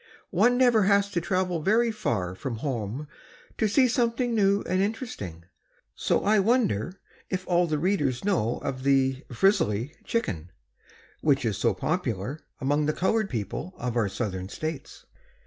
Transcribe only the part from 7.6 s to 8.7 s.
of the readers know